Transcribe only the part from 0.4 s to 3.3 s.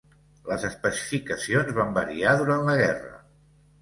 Les especificacions van variar durant la guerra.